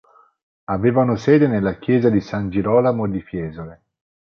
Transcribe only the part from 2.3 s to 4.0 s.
Girolamo di Fiesole.